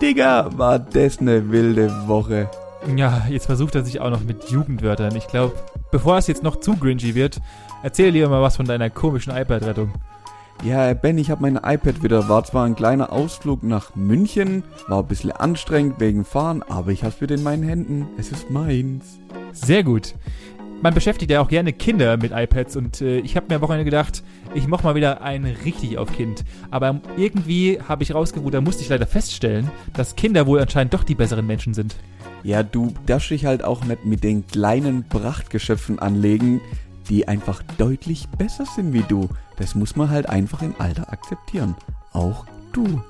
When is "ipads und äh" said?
22.32-23.18